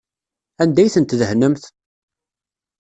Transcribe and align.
Anda 0.61 0.79
ay 0.81 0.91
tent-tdehnemt? 0.93 1.63